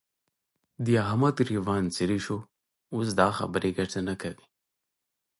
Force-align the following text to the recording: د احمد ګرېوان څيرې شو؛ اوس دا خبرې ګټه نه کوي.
د 0.85 0.87
احمد 1.05 1.33
ګرېوان 1.39 1.83
څيرې 1.95 2.19
شو؛ 2.25 2.37
اوس 2.95 3.09
دا 3.19 3.27
خبرې 3.37 3.69
ګټه 3.77 3.99
نه 4.07 4.15
کوي. 4.21 4.45